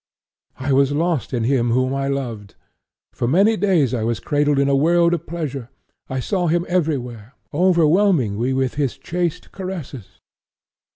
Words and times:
I 0.57 0.73
was 0.73 0.91
lost 0.93 1.31
in 1.31 1.43
Him 1.43 1.69
whom 1.69 1.93
I 1.93 2.07
loved. 2.07 2.55
For 3.13 3.27
many 3.27 3.55
days 3.55 3.93
I 3.93 4.03
was 4.03 4.19
cradled 4.19 4.57
in 4.57 4.67
a 4.67 4.75
world 4.75 5.13
of 5.13 5.27
pleasure; 5.27 5.69
I 6.09 6.19
saw 6.19 6.47
Him 6.47 6.65
everywhere, 6.67 7.35
overwhelming 7.53 8.41
me 8.41 8.51
with 8.51 8.73
His 8.81 8.97
chaste 8.97 9.51
caresses.' 9.51 10.17